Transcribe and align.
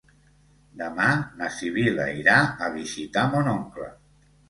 Demà 0.81 1.09
na 1.43 1.51
Sibil·la 1.59 2.09
irà 2.25 2.41
a 2.41 2.73
visitar 2.81 3.31
mon 3.37 3.55
oncle. 3.57 3.97